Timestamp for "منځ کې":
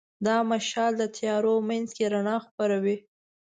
1.69-2.05